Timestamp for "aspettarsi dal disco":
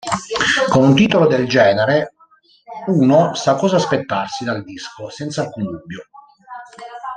3.75-5.11